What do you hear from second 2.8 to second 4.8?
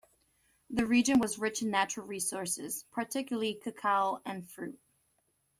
particularly cacao and fruit.